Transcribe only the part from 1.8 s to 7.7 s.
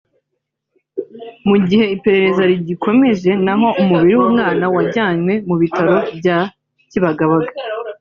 iperereza rigikomeje naho umubiri w’umwana wajyanywe mu bitaro bya Kibagabaga